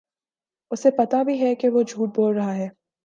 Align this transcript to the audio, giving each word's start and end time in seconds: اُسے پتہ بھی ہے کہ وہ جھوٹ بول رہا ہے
اُسے 0.71 0.91
پتہ 0.91 1.23
بھی 1.23 1.39
ہے 1.41 1.53
کہ 1.55 1.69
وہ 1.69 1.83
جھوٹ 1.83 2.15
بول 2.15 2.35
رہا 2.35 2.55
ہے 2.55 2.67